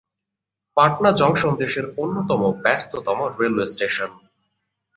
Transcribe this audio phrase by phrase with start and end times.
[0.77, 4.11] Patna junction দেশের অন্যতম ব্যস্ততম রেলওয়ে স্টেশন।